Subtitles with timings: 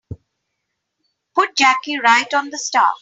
[1.35, 2.91] Put Jackie right on the staff.